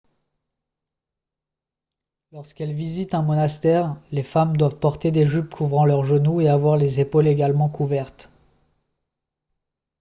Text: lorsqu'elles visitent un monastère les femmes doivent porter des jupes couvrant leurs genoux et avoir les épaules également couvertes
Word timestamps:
lorsqu'elles 2.31 2.73
visitent 2.73 3.13
un 3.13 3.21
monastère 3.21 3.97
les 4.11 4.23
femmes 4.23 4.57
doivent 4.57 4.79
porter 4.79 5.11
des 5.11 5.25
jupes 5.27 5.51
couvrant 5.53 5.85
leurs 5.85 6.03
genoux 6.05 6.41
et 6.41 6.49
avoir 6.49 6.75
les 6.75 6.99
épaules 6.99 7.27
également 7.27 7.69
couvertes 7.69 8.31